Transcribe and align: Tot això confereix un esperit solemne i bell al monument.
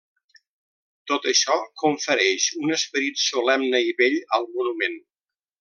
Tot 1.11 1.27
això 1.31 1.57
confereix 1.83 2.47
un 2.63 2.75
esperit 2.79 3.23
solemne 3.27 3.85
i 3.93 3.97
bell 4.03 4.21
al 4.39 4.53
monument. 4.59 4.99